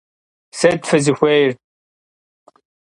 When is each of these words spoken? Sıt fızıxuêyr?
Sıt 0.57 0.81
fızıxuêyr? 0.89 1.51